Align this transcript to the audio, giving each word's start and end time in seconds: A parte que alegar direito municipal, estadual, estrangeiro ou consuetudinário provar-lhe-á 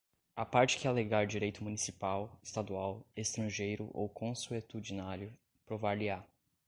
A 0.35 0.43
parte 0.43 0.79
que 0.79 0.87
alegar 0.87 1.27
direito 1.27 1.63
municipal, 1.63 2.39
estadual, 2.41 3.05
estrangeiro 3.15 3.87
ou 3.93 4.09
consuetudinário 4.09 5.31
provar-lhe-á 5.63 6.25